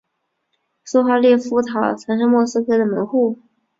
[0.83, 3.37] 苏哈列夫塔曾是莫斯科的门户。